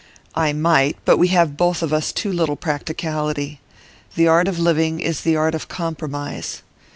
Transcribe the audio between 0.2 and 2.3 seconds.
'I might; but we have both of us